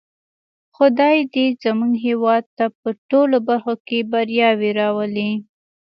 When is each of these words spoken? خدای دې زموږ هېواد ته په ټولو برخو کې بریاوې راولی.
خدای 0.75 1.17
دې 1.33 1.45
زموږ 1.63 1.93
هېواد 2.07 2.43
ته 2.57 2.65
په 2.79 2.89
ټولو 3.09 3.37
برخو 3.47 3.73
کې 3.87 3.99
بریاوې 4.11 4.71
راولی. 4.79 5.31